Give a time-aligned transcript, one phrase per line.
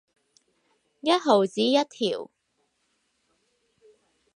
[0.03, 0.03] 一
[1.11, 2.31] 毫子一條